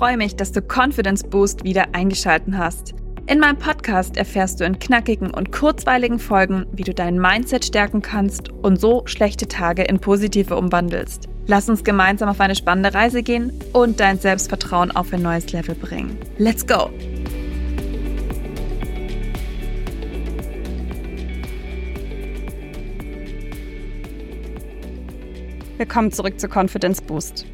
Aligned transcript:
freue 0.00 0.16
mich, 0.16 0.34
dass 0.34 0.50
du 0.50 0.62
Confidence 0.62 1.22
Boost 1.22 1.62
wieder 1.62 1.88
eingeschalten 1.92 2.56
hast. 2.56 2.94
In 3.26 3.38
meinem 3.38 3.58
Podcast 3.58 4.16
erfährst 4.16 4.58
du 4.58 4.64
in 4.64 4.78
knackigen 4.78 5.30
und 5.30 5.52
kurzweiligen 5.52 6.18
Folgen, 6.18 6.64
wie 6.72 6.84
du 6.84 6.94
dein 6.94 7.20
Mindset 7.20 7.66
stärken 7.66 8.00
kannst 8.00 8.48
und 8.48 8.80
so 8.80 9.02
schlechte 9.04 9.46
Tage 9.46 9.82
in 9.82 9.98
positive 9.98 10.56
umwandelst. 10.56 11.28
Lass 11.48 11.68
uns 11.68 11.84
gemeinsam 11.84 12.30
auf 12.30 12.40
eine 12.40 12.56
spannende 12.56 12.94
Reise 12.94 13.22
gehen 13.22 13.52
und 13.74 14.00
dein 14.00 14.18
Selbstvertrauen 14.18 14.90
auf 14.90 15.12
ein 15.12 15.20
neues 15.20 15.52
Level 15.52 15.74
bringen. 15.74 16.16
Let's 16.38 16.66
go! 16.66 16.88
Willkommen 25.76 26.10
zurück 26.10 26.40
zu 26.40 26.48
Confidence 26.48 27.02
Boost. 27.02 27.44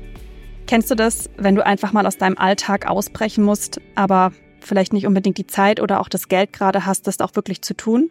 Kennst 0.66 0.90
du 0.90 0.96
das, 0.96 1.30
wenn 1.36 1.54
du 1.54 1.64
einfach 1.64 1.92
mal 1.92 2.06
aus 2.06 2.18
deinem 2.18 2.36
Alltag 2.38 2.86
ausbrechen 2.88 3.44
musst, 3.44 3.80
aber 3.94 4.32
vielleicht 4.60 4.92
nicht 4.92 5.06
unbedingt 5.06 5.38
die 5.38 5.46
Zeit 5.46 5.80
oder 5.80 6.00
auch 6.00 6.08
das 6.08 6.26
Geld 6.26 6.52
gerade 6.52 6.84
hast, 6.84 7.06
das 7.06 7.20
auch 7.20 7.36
wirklich 7.36 7.62
zu 7.62 7.74
tun? 7.74 8.10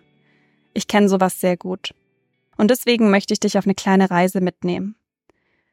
Ich 0.74 0.88
kenne 0.88 1.10
sowas 1.10 1.42
sehr 1.42 1.58
gut. 1.58 1.94
Und 2.58 2.72
deswegen 2.72 3.12
möchte 3.12 3.34
ich 3.34 3.42
dich 3.42 3.58
auf 3.58 3.66
eine 3.66 3.76
kleine 3.76 4.10
Reise 4.10 4.40
mitnehmen. 4.40 4.96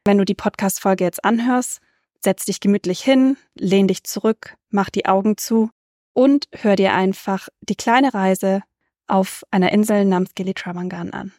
Wenn 0.04 0.18
du 0.18 0.24
die 0.24 0.34
Podcast-Folge 0.34 1.04
jetzt 1.04 1.24
anhörst, 1.24 1.80
setz 2.18 2.46
dich 2.46 2.58
gemütlich 2.58 3.00
hin, 3.00 3.36
lehn 3.54 3.86
dich 3.86 4.02
zurück, 4.02 4.56
mach 4.70 4.90
die 4.90 5.06
Augen 5.06 5.36
zu 5.36 5.70
und 6.12 6.48
hör 6.52 6.74
dir 6.74 6.94
einfach 6.94 7.48
die 7.60 7.76
kleine 7.76 8.12
Reise 8.12 8.62
auf 9.06 9.44
einer 9.52 9.70
Insel 9.70 10.04
namens 10.04 10.34
Gili 10.34 10.54
Travangan 10.54 11.12
an. 11.12 11.32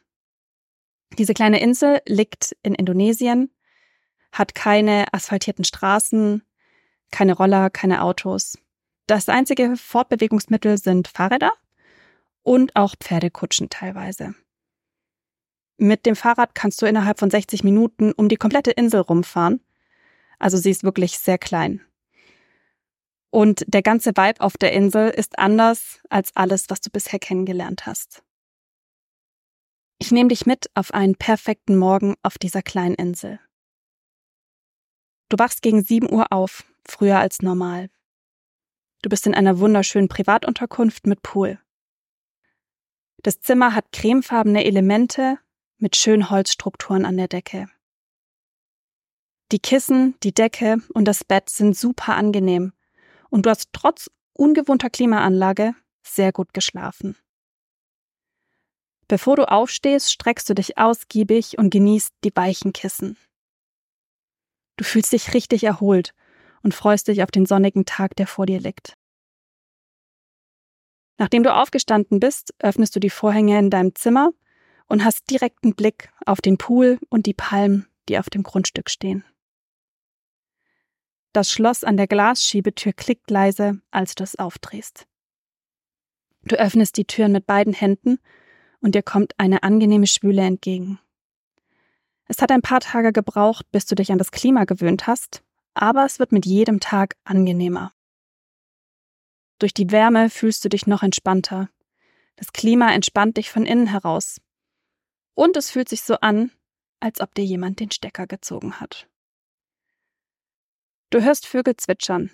Diese 1.17 1.34
kleine 1.34 1.62
Insel 1.62 2.00
liegt 2.08 2.55
in 2.64 2.75
Indonesien, 2.75 3.52
hat 4.34 4.55
keine 4.55 5.05
asphaltierten 5.14 5.64
Straßen, 5.64 6.44
keine 7.12 7.34
Roller, 7.34 7.70
keine 7.70 8.02
Autos. 8.02 8.58
Das 9.08 9.30
einzige 9.30 9.78
Fortbewegungsmittel 9.78 10.78
sind 10.78 11.08
Fahrräder 11.08 11.53
und 12.42 12.75
auch 12.75 12.95
Pferdekutschen 13.00 13.70
teilweise. 13.70 14.34
Mit 15.78 16.06
dem 16.06 16.16
Fahrrad 16.16 16.56
kannst 16.56 16.81
du 16.81 16.86
innerhalb 16.86 17.20
von 17.20 17.30
60 17.30 17.64
Minuten 17.64 18.12
um 18.12 18.28
die 18.28 18.36
komplette 18.36 18.72
Insel 18.72 19.02
rumfahren. 19.02 19.62
Also 20.40 20.58
sie 20.58 20.72
ist 20.72 20.84
wirklich 20.84 21.20
sehr 21.20 21.38
klein. 21.38 21.81
Und 23.30 23.64
der 23.68 23.81
ganze 23.81 24.12
Vibe 24.12 24.42
auf 24.42 24.58
der 24.58 24.73
Insel 24.73 25.09
ist 25.09 25.40
anders 25.40 26.00
als 26.09 26.36
alles, 26.36 26.70
was 26.70 26.81
du 26.81 26.90
bisher 26.90 27.20
kennengelernt 27.20 27.86
hast. 27.86 28.23
Ich 30.00 30.12
nehme 30.12 30.30
dich 30.30 30.45
mit 30.45 30.70
auf 30.75 30.94
einen 30.94 31.16
perfekten 31.16 31.78
Morgen 31.78 32.16
auf 32.23 32.38
dieser 32.38 32.62
kleinen 32.62 32.95
Insel. 32.95 33.40
Du 35.34 35.39
wachst 35.39 35.64
gegen 35.64 35.84
7 35.84 36.14
Uhr 36.14 36.31
auf, 36.31 36.64
früher 36.86 37.17
als 37.17 37.42
normal. 37.42 37.89
Du 39.02 39.09
bist 39.09 39.26
in 39.26 39.34
einer 39.34 39.58
wunderschönen 39.58 40.08
Privatunterkunft 40.08 41.08
mit 41.08 41.23
Pool. 41.23 41.58
Das 43.23 43.42
Zimmer 43.42 43.73
hat 43.73 43.92
cremefarbene 43.92 44.64
Elemente 44.64 45.40
mit 45.80 45.95
schönen 45.95 46.30
Holzstrukturen 46.30 47.03
an 47.03 47.17
der 47.17 47.30
Decke. 47.30 47.66
Die 49.52 49.58
Kissen, 49.58 50.14
die 50.22 50.36
Decke 50.36 50.78
und 50.94 51.06
das 51.06 51.23
Bett 51.23 51.50
sind 51.50 51.75
super 51.75 52.14
angenehm 52.14 52.72
und 53.31 53.47
du 53.47 53.50
hast 53.50 53.70
trotz 53.73 54.12
ungewohnter 54.34 54.92
Klimaanlage 54.92 55.73
sehr 56.03 56.31
gut 56.31 56.53
geschlafen. 56.53 57.18
Bevor 59.08 59.36
du 59.38 59.50
aufstehst, 59.50 60.14
streckst 60.14 60.47
du 60.47 60.53
dich 60.53 60.78
ausgiebig 60.78 61.58
und 61.58 61.72
genießt 61.72 62.14
die 62.23 62.36
weichen 62.36 62.72
Kissen. 62.72 63.18
Du 64.84 64.89
fühlst 64.89 65.14
dich 65.14 65.34
richtig 65.34 65.64
erholt 65.64 66.14
und 66.62 66.73
freust 66.73 67.08
dich 67.08 67.23
auf 67.23 67.31
den 67.31 67.45
sonnigen 67.45 67.86
Tag, 67.86 68.17
der 68.17 68.28
vor 68.28 68.45
dir 68.45 68.59
liegt. 68.59 68.98
Nachdem 71.17 71.44
du 71.44 71.56
aufgestanden 71.56 72.19
bist, 72.19 72.53
öffnest 72.59 72.94
du 72.94 73.00
die 73.00 73.09
Vorhänge 73.09 73.57
in 73.57 73.69
deinem 73.69 73.96
Zimmer 73.96 74.34
und 74.88 75.06
hast 75.06 75.31
direkten 75.31 75.74
Blick 75.74 76.12
auf 76.25 76.41
den 76.41 76.57
Pool 76.57 77.00
und 77.07 77.28
die 77.28 77.34
Palmen, 77.34 77.88
die 78.09 78.19
auf 78.19 78.30
dem 78.30 78.44
Grundstück 78.44 78.90
stehen. 78.90 79.24
Das 81.31 81.50
Schloss 81.50 81.86
an 81.86 81.96
der 81.96 82.07
Glasschiebetür 82.07 82.91
klickt 82.91 83.31
leise, 83.31 83.80
als 83.90 84.16
du 84.16 84.25
es 84.25 84.38
aufdrehst. 84.38 85.07
Du 86.44 86.59
öffnest 86.59 86.97
die 86.97 87.06
Türen 87.06 87.31
mit 87.31 87.47
beiden 87.47 87.72
Händen 87.72 88.19
und 88.81 88.96
dir 88.96 89.02
kommt 89.02 89.40
eine 89.40 89.63
angenehme 89.63 90.07
Schwüle 90.07 90.41
entgegen. 90.41 91.00
Es 92.28 92.41
hat 92.41 92.51
ein 92.51 92.61
paar 92.61 92.79
Tage 92.79 93.11
gebraucht, 93.11 93.66
bis 93.72 93.85
du 93.85 93.95
dich 93.95 94.11
an 94.11 94.17
das 94.17 94.31
Klima 94.31 94.63
gewöhnt 94.63 95.07
hast, 95.07 95.44
aber 95.73 96.06
es 96.06 96.19
wird 96.19 96.31
mit 96.31 96.45
jedem 96.45 96.79
Tag 96.79 97.16
angenehmer. 97.23 97.91
Durch 99.59 99.73
die 99.73 99.91
Wärme 99.91 100.29
fühlst 100.29 100.63
du 100.66 100.69
dich 100.69 100.88
noch 100.88 101.03
entspannter. 101.03 101.69
Das 102.35 102.53
Klima 102.53 102.91
entspannt 102.94 103.38
dich 103.38 103.50
von 103.50 103.66
innen 103.66 103.88
heraus. 103.88 104.41
Und 105.35 105.57
es 105.57 105.72
fühlt 105.72 105.89
sich 105.89 106.03
so 106.03 106.16
an, 106.16 106.51
als 107.00 107.22
ob 107.22 107.33
dir 107.33 107.45
jemand 107.45 107.79
den 107.79 107.91
Stecker 107.91 108.28
gezogen 108.28 108.79
hat. 108.79 109.07
Du 111.09 111.22
hörst 111.22 111.45
Vögel 111.45 111.75
zwitschern. 111.78 112.31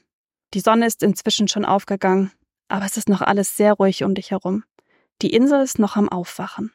Die 0.53 0.61
Sonne 0.61 0.85
ist 0.85 1.03
inzwischen 1.03 1.47
schon 1.47 1.65
aufgegangen, 1.65 2.31
aber 2.67 2.85
es 2.85 2.97
ist 2.97 3.09
noch 3.09 3.21
alles 3.21 3.57
sehr 3.57 3.73
ruhig 3.73 4.03
um 4.03 4.15
dich 4.15 4.31
herum. 4.31 4.63
Die 5.21 5.33
Insel 5.33 5.61
ist 5.61 5.79
noch 5.79 5.97
am 5.97 6.07
Aufwachen. 6.09 6.71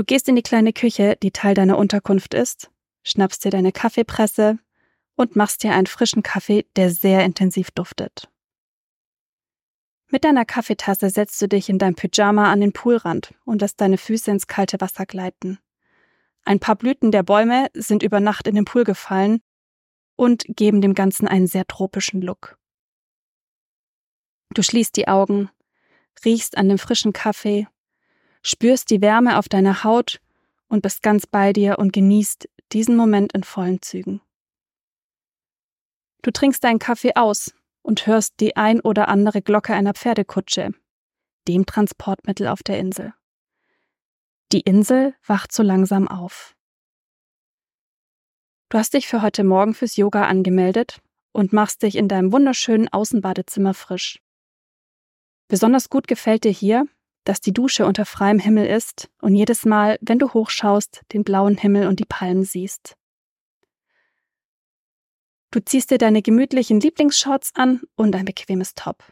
Du 0.00 0.04
gehst 0.06 0.30
in 0.30 0.34
die 0.34 0.42
kleine 0.42 0.72
Küche, 0.72 1.18
die 1.22 1.30
Teil 1.30 1.52
deiner 1.52 1.76
Unterkunft 1.76 2.32
ist, 2.32 2.70
schnappst 3.04 3.44
dir 3.44 3.50
deine 3.50 3.70
Kaffeepresse 3.70 4.58
und 5.14 5.36
machst 5.36 5.62
dir 5.62 5.74
einen 5.74 5.86
frischen 5.86 6.22
Kaffee, 6.22 6.64
der 6.74 6.88
sehr 6.88 7.22
intensiv 7.22 7.70
duftet. 7.70 8.30
Mit 10.08 10.24
deiner 10.24 10.46
Kaffeetasse 10.46 11.10
setzt 11.10 11.42
du 11.42 11.48
dich 11.48 11.68
in 11.68 11.76
dein 11.76 11.96
Pyjama 11.96 12.50
an 12.50 12.62
den 12.62 12.72
Poolrand 12.72 13.34
und 13.44 13.60
lässt 13.60 13.78
deine 13.82 13.98
Füße 13.98 14.30
ins 14.30 14.46
kalte 14.46 14.80
Wasser 14.80 15.04
gleiten. 15.04 15.58
Ein 16.46 16.60
paar 16.60 16.76
Blüten 16.76 17.12
der 17.12 17.22
Bäume 17.22 17.66
sind 17.74 18.02
über 18.02 18.20
Nacht 18.20 18.46
in 18.46 18.54
den 18.54 18.64
Pool 18.64 18.84
gefallen 18.84 19.42
und 20.16 20.46
geben 20.48 20.80
dem 20.80 20.94
Ganzen 20.94 21.28
einen 21.28 21.46
sehr 21.46 21.66
tropischen 21.66 22.22
Look. 22.22 22.56
Du 24.54 24.62
schließt 24.62 24.96
die 24.96 25.08
Augen, 25.08 25.50
riechst 26.24 26.56
an 26.56 26.70
dem 26.70 26.78
frischen 26.78 27.12
Kaffee, 27.12 27.66
spürst 28.42 28.90
die 28.90 29.00
Wärme 29.00 29.38
auf 29.38 29.48
deiner 29.48 29.84
Haut 29.84 30.20
und 30.68 30.82
bist 30.82 31.02
ganz 31.02 31.26
bei 31.26 31.52
dir 31.52 31.78
und 31.78 31.92
genießt 31.92 32.48
diesen 32.72 32.96
Moment 32.96 33.32
in 33.32 33.44
vollen 33.44 33.82
Zügen. 33.82 34.20
Du 36.22 36.30
trinkst 36.30 36.62
deinen 36.62 36.78
Kaffee 36.78 37.16
aus 37.16 37.54
und 37.82 38.06
hörst 38.06 38.40
die 38.40 38.56
ein 38.56 38.80
oder 38.80 39.08
andere 39.08 39.42
Glocke 39.42 39.74
einer 39.74 39.94
Pferdekutsche, 39.94 40.72
dem 41.48 41.66
Transportmittel 41.66 42.46
auf 42.46 42.62
der 42.62 42.78
Insel. 42.78 43.14
Die 44.52 44.60
Insel 44.60 45.14
wacht 45.26 45.52
so 45.52 45.62
langsam 45.62 46.08
auf. 46.08 46.54
Du 48.68 48.78
hast 48.78 48.94
dich 48.94 49.08
für 49.08 49.22
heute 49.22 49.44
Morgen 49.44 49.74
fürs 49.74 49.96
Yoga 49.96 50.24
angemeldet 50.26 51.00
und 51.32 51.52
machst 51.52 51.82
dich 51.82 51.96
in 51.96 52.08
deinem 52.08 52.32
wunderschönen 52.32 52.88
Außenbadezimmer 52.88 53.74
frisch. 53.74 54.20
Besonders 55.48 55.88
gut 55.88 56.06
gefällt 56.06 56.44
dir 56.44 56.52
hier, 56.52 56.86
dass 57.24 57.40
die 57.40 57.52
Dusche 57.52 57.86
unter 57.86 58.06
freiem 58.06 58.38
Himmel 58.38 58.66
ist 58.66 59.10
und 59.20 59.34
jedes 59.34 59.64
Mal, 59.64 59.98
wenn 60.00 60.18
du 60.18 60.32
hochschaust, 60.32 61.02
den 61.12 61.24
blauen 61.24 61.56
Himmel 61.56 61.86
und 61.86 62.00
die 62.00 62.06
Palmen 62.06 62.44
siehst. 62.44 62.96
Du 65.50 65.60
ziehst 65.60 65.90
dir 65.90 65.98
deine 65.98 66.22
gemütlichen 66.22 66.80
Lieblingsshorts 66.80 67.52
an 67.54 67.82
und 67.96 68.14
ein 68.14 68.24
bequemes 68.24 68.74
Top. 68.74 69.02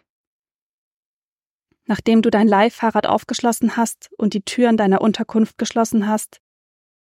Nachdem 1.85 2.23
du 2.23 2.31
dein 2.31 2.47
Leihfahrrad 2.47 3.07
aufgeschlossen 3.07 3.77
hast 3.77 4.11
und 4.19 4.35
die 4.35 4.43
Türen 4.43 4.77
deiner 4.77 5.01
Unterkunft 5.01 5.59
geschlossen 5.59 6.07
hast, 6.07 6.41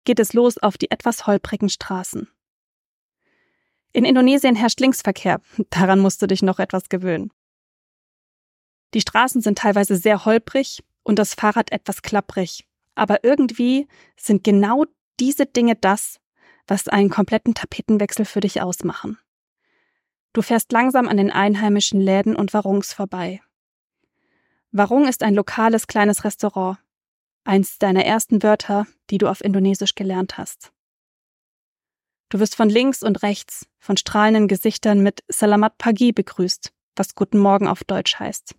geht 0.03 0.19
es 0.19 0.33
los 0.33 0.57
auf 0.57 0.77
die 0.77 0.91
etwas 0.91 1.25
holprigen 1.25 1.69
Straßen. 1.69 2.27
In 3.93 4.05
Indonesien 4.05 4.55
herrscht 4.55 4.79
Linksverkehr, 4.79 5.41
daran 5.69 5.99
musst 5.99 6.21
du 6.21 6.27
dich 6.27 6.41
noch 6.41 6.59
etwas 6.59 6.89
gewöhnen. 6.89 7.31
Die 8.93 9.01
Straßen 9.01 9.41
sind 9.41 9.57
teilweise 9.57 9.95
sehr 9.95 10.25
holprig 10.25 10.83
und 11.03 11.19
das 11.19 11.33
Fahrrad 11.33 11.71
etwas 11.71 12.01
klapprig. 12.01 12.65
Aber 12.95 13.23
irgendwie 13.23 13.87
sind 14.17 14.43
genau 14.43 14.85
diese 15.19 15.45
Dinge 15.45 15.75
das, 15.75 16.19
was 16.67 16.87
einen 16.87 17.09
kompletten 17.09 17.53
Tapetenwechsel 17.53 18.25
für 18.25 18.39
dich 18.39 18.61
ausmachen. 18.61 19.17
Du 20.33 20.41
fährst 20.41 20.71
langsam 20.71 21.07
an 21.07 21.17
den 21.17 21.31
einheimischen 21.31 22.01
Läden 22.01 22.35
und 22.35 22.53
Warungs 22.53 22.93
vorbei. 22.93 23.41
Warung 24.71 25.07
ist 25.07 25.21
ein 25.21 25.35
lokales 25.35 25.85
kleines 25.85 26.23
Restaurant. 26.23 26.79
Eins 27.43 27.77
deiner 27.77 28.05
ersten 28.05 28.41
Wörter, 28.41 28.87
die 29.09 29.17
du 29.17 29.27
auf 29.27 29.43
Indonesisch 29.43 29.95
gelernt 29.95 30.37
hast. 30.37 30.71
Du 32.29 32.39
wirst 32.39 32.55
von 32.55 32.69
links 32.69 33.03
und 33.03 33.21
rechts 33.21 33.67
von 33.77 33.97
strahlenden 33.97 34.47
Gesichtern 34.47 35.03
mit 35.03 35.23
Salamat 35.27 35.77
Pagi 35.77 36.13
begrüßt, 36.13 36.73
was 36.95 37.13
Guten 37.13 37.37
Morgen 37.37 37.67
auf 37.67 37.83
Deutsch 37.83 38.17
heißt. 38.17 38.55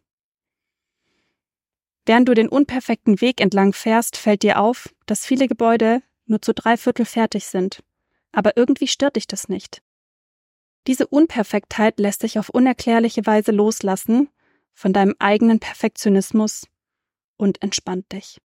Während 2.07 2.29
du 2.29 2.35
den 2.35 2.49
unperfekten 2.49 3.21
Weg 3.21 3.41
entlang 3.41 3.73
fährst, 3.73 4.17
fällt 4.17 4.43
dir 4.43 4.61
auf, 4.61 4.95
dass 5.07 5.25
viele 5.25 5.49
Gebäude 5.49 6.03
nur 6.27 6.43
zu 6.43 6.53
drei 6.53 6.77
Viertel 6.77 7.07
fertig 7.07 7.47
sind. 7.47 7.83
Aber 8.33 8.57
irgendwie 8.57 8.89
stört 8.89 9.17
dich 9.17 9.27
das 9.27 9.49
nicht. 9.49 9.83
Diese 10.87 11.07
Unperfektheit 11.07 11.99
lässt 11.99 12.21
sich 12.21 12.39
auf 12.39 12.51
unerklärliche 12.51 13.25
Weise 13.25 13.53
loslassen 13.53 14.29
von 14.75 14.93
deinem 14.93 15.15
eigenen 15.19 15.61
Perfektionismus 15.61 16.67
und 17.37 17.63
entspannt 17.63 18.13
dich. 18.13 18.39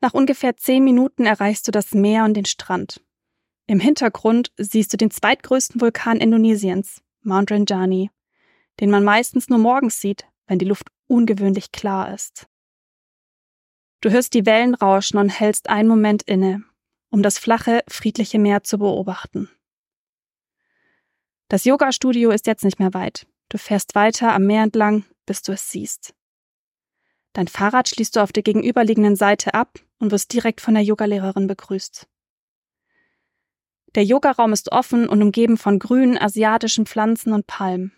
Nach 0.00 0.14
ungefähr 0.14 0.56
zehn 0.56 0.82
Minuten 0.82 1.26
erreichst 1.26 1.68
du 1.68 1.72
das 1.72 1.92
Meer 1.92 2.24
und 2.24 2.34
den 2.34 2.46
Strand. 2.46 3.02
Im 3.66 3.78
Hintergrund 3.80 4.50
siehst 4.56 4.92
du 4.92 4.96
den 4.96 5.10
zweitgrößten 5.10 5.80
Vulkan 5.80 6.18
Indonesiens, 6.18 7.02
Mount 7.22 7.52
Rinjani, 7.52 8.10
den 8.80 8.90
man 8.90 9.04
meistens 9.04 9.48
nur 9.48 9.58
morgens 9.58 10.00
sieht, 10.00 10.26
wenn 10.46 10.58
die 10.58 10.66
Luft 10.66 10.88
ungewöhnlich 11.06 11.70
klar 11.72 12.12
ist. 12.14 12.46
Du 14.00 14.10
hörst 14.10 14.32
die 14.32 14.46
Wellen 14.46 14.74
rauschen 14.74 15.18
und 15.18 15.28
hältst 15.28 15.68
einen 15.68 15.88
Moment 15.88 16.22
inne, 16.22 16.64
um 17.10 17.22
das 17.22 17.38
flache, 17.38 17.84
friedliche 17.88 18.38
Meer 18.38 18.62
zu 18.62 18.78
beobachten. 18.78 19.50
Das 21.48 21.64
Yoga-Studio 21.64 22.30
ist 22.30 22.46
jetzt 22.46 22.64
nicht 22.64 22.78
mehr 22.78 22.94
weit. 22.94 23.26
Du 23.48 23.58
fährst 23.58 23.94
weiter 23.94 24.32
am 24.32 24.46
Meer 24.46 24.62
entlang, 24.62 25.04
bis 25.26 25.42
du 25.42 25.52
es 25.52 25.70
siehst. 25.70 26.14
Dein 27.32 27.48
Fahrrad 27.48 27.88
schließt 27.88 28.16
du 28.16 28.20
auf 28.20 28.32
der 28.32 28.42
gegenüberliegenden 28.42 29.16
Seite 29.16 29.54
ab 29.54 29.78
und 29.98 30.10
wirst 30.10 30.32
direkt 30.32 30.60
von 30.60 30.74
der 30.74 30.82
Yogalehrerin 30.82 31.46
begrüßt. 31.46 32.08
Der 33.94 34.04
Yogaraum 34.04 34.52
ist 34.52 34.72
offen 34.72 35.08
und 35.08 35.20
umgeben 35.20 35.56
von 35.56 35.78
grünen 35.78 36.16
asiatischen 36.16 36.86
Pflanzen 36.86 37.32
und 37.32 37.46
Palmen. 37.46 37.92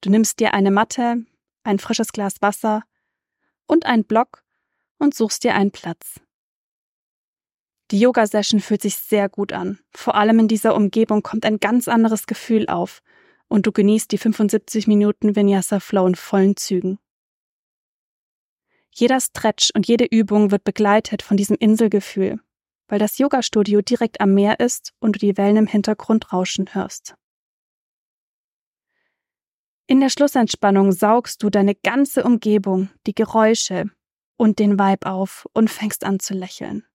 Du 0.00 0.10
nimmst 0.10 0.40
dir 0.40 0.54
eine 0.54 0.70
Matte, 0.70 1.24
ein 1.62 1.78
frisches 1.78 2.12
Glas 2.12 2.40
Wasser 2.40 2.82
und 3.66 3.86
einen 3.86 4.04
Block 4.04 4.44
und 4.98 5.14
suchst 5.14 5.44
dir 5.44 5.54
einen 5.54 5.70
Platz. 5.70 6.20
Die 7.90 7.98
Yoga-Session 7.98 8.60
fühlt 8.60 8.82
sich 8.82 8.96
sehr 8.96 9.28
gut 9.28 9.52
an. 9.52 9.80
Vor 9.94 10.14
allem 10.14 10.38
in 10.38 10.48
dieser 10.48 10.74
Umgebung 10.74 11.22
kommt 11.22 11.44
ein 11.44 11.58
ganz 11.58 11.88
anderes 11.88 12.26
Gefühl 12.26 12.68
auf 12.68 13.02
und 13.48 13.66
du 13.66 13.72
genießt 13.72 14.10
die 14.12 14.18
75 14.18 14.86
Minuten 14.86 15.34
Vinyasa 15.34 15.80
Flow 15.80 16.06
in 16.06 16.14
vollen 16.14 16.56
Zügen. 16.56 16.98
Jeder 18.92 19.20
Stretch 19.20 19.70
und 19.74 19.86
jede 19.86 20.04
Übung 20.04 20.50
wird 20.50 20.64
begleitet 20.64 21.22
von 21.22 21.36
diesem 21.36 21.56
Inselgefühl, 21.56 22.40
weil 22.88 22.98
das 22.98 23.18
Yoga-Studio 23.18 23.82
direkt 23.82 24.20
am 24.20 24.34
Meer 24.34 24.60
ist 24.60 24.92
und 25.00 25.16
du 25.16 25.18
die 25.18 25.36
Wellen 25.36 25.56
im 25.56 25.66
Hintergrund 25.66 26.32
rauschen 26.32 26.74
hörst. 26.74 27.14
In 29.90 29.98
der 29.98 30.08
Schlussentspannung 30.08 30.92
saugst 30.92 31.42
du 31.42 31.50
deine 31.50 31.74
ganze 31.74 32.22
Umgebung, 32.22 32.90
die 33.08 33.12
Geräusche 33.12 33.90
und 34.36 34.60
den 34.60 34.78
Vibe 34.78 35.10
auf 35.10 35.48
und 35.52 35.68
fängst 35.68 36.04
an 36.04 36.20
zu 36.20 36.32
lächeln. 36.32 36.86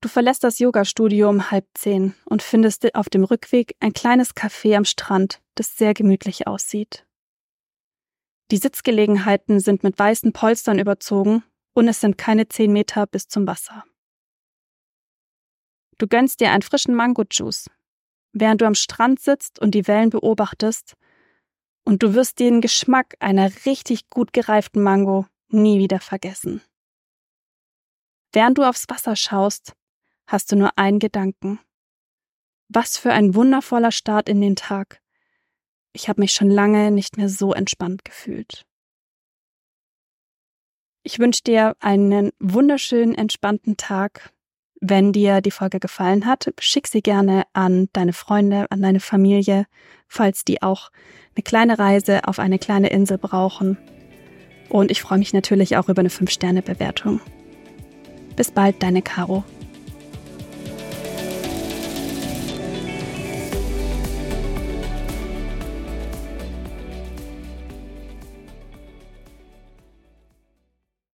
Du 0.00 0.08
verlässt 0.08 0.42
das 0.42 0.58
Yoga-Studio 0.58 1.28
um 1.28 1.50
halb 1.50 1.66
zehn 1.74 2.14
und 2.24 2.42
findest 2.42 2.94
auf 2.94 3.10
dem 3.10 3.24
Rückweg 3.24 3.76
ein 3.80 3.92
kleines 3.92 4.34
Café 4.34 4.78
am 4.78 4.86
Strand, 4.86 5.42
das 5.56 5.76
sehr 5.76 5.92
gemütlich 5.92 6.46
aussieht. 6.46 7.06
Die 8.50 8.56
Sitzgelegenheiten 8.56 9.60
sind 9.60 9.82
mit 9.82 9.98
weißen 9.98 10.32
Polstern 10.32 10.78
überzogen 10.78 11.44
und 11.74 11.86
es 11.86 12.00
sind 12.00 12.16
keine 12.16 12.48
zehn 12.48 12.72
Meter 12.72 13.06
bis 13.06 13.28
zum 13.28 13.46
Wasser. 13.46 13.84
Du 15.98 16.06
gönnst 16.06 16.40
dir 16.40 16.50
einen 16.50 16.62
frischen 16.62 16.94
Mango-Juice, 16.94 17.68
während 18.32 18.60
du 18.60 18.66
am 18.66 18.74
Strand 18.74 19.20
sitzt 19.20 19.58
und 19.58 19.74
die 19.74 19.86
Wellen 19.86 20.10
beobachtest, 20.10 20.96
und 21.84 22.02
du 22.02 22.14
wirst 22.14 22.38
den 22.38 22.60
Geschmack 22.60 23.16
einer 23.20 23.50
richtig 23.64 24.10
gut 24.10 24.32
gereiften 24.32 24.82
Mango 24.82 25.26
nie 25.48 25.78
wieder 25.78 25.98
vergessen. 25.98 26.62
Während 28.32 28.58
du 28.58 28.68
aufs 28.68 28.88
Wasser 28.88 29.16
schaust, 29.16 29.74
hast 30.26 30.52
du 30.52 30.56
nur 30.56 30.78
einen 30.78 31.00
Gedanken. 31.00 31.58
Was 32.68 32.96
für 32.96 33.12
ein 33.12 33.34
wundervoller 33.34 33.90
Start 33.90 34.28
in 34.28 34.40
den 34.40 34.54
Tag. 34.54 35.02
Ich 35.92 36.08
habe 36.08 36.20
mich 36.20 36.32
schon 36.32 36.50
lange 36.50 36.92
nicht 36.92 37.16
mehr 37.16 37.28
so 37.28 37.52
entspannt 37.52 38.04
gefühlt. 38.04 38.64
Ich 41.02 41.18
wünsche 41.18 41.42
dir 41.42 41.76
einen 41.80 42.30
wunderschönen, 42.38 43.14
entspannten 43.14 43.76
Tag. 43.76 44.32
Wenn 44.80 45.12
dir 45.12 45.42
die 45.42 45.50
Folge 45.50 45.78
gefallen 45.78 46.24
hat, 46.24 46.52
schick 46.58 46.86
sie 46.86 47.02
gerne 47.02 47.42
an 47.52 47.88
deine 47.92 48.14
Freunde, 48.14 48.66
an 48.70 48.80
deine 48.80 49.00
Familie, 49.00 49.66
falls 50.08 50.44
die 50.44 50.62
auch 50.62 50.90
eine 51.36 51.42
kleine 51.42 51.78
Reise 51.78 52.26
auf 52.26 52.38
eine 52.38 52.58
kleine 52.58 52.88
Insel 52.88 53.18
brauchen. 53.18 53.76
Und 54.70 54.90
ich 54.90 55.02
freue 55.02 55.18
mich 55.18 55.34
natürlich 55.34 55.76
auch 55.76 55.88
über 55.90 56.00
eine 56.00 56.08
5-Sterne-Bewertung. 56.08 57.20
Bis 58.36 58.50
bald, 58.50 58.82
deine 58.82 59.02
Caro. 59.02 59.44